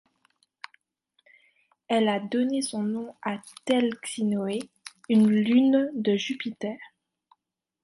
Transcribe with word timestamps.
Elle 1.87 2.09
a 2.09 2.19
donné 2.19 2.63
son 2.63 2.81
nom 2.81 3.13
à 3.21 3.39
Thelxinoé, 3.65 4.61
une 5.09 5.29
lune 5.29 5.91
de 5.93 6.15
Jupiter. 6.17 6.75